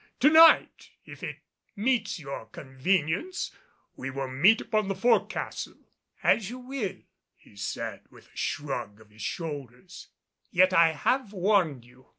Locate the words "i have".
10.73-11.33